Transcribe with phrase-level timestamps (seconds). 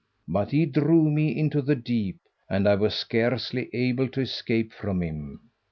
[0.27, 2.17] But he drew me into the deep,
[2.49, 5.51] and I was scarcely able to escape from him.